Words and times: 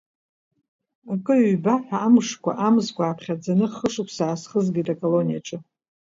Акы-ҩба 1.13 1.73
ҳәа 1.85 1.97
амшқәа, 2.07 2.51
амзқәа 2.67 3.03
ааԥхьаӡаны, 3.05 3.65
хышықәса 3.75 4.23
аасхызгеит 4.25 4.87
аколониаҿы. 4.93 5.57